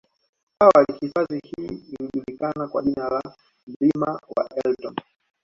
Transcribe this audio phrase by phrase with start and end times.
[0.59, 3.21] Awali hifadhi hii ilijulikana kwa jina la
[3.67, 4.95] mlima wa elton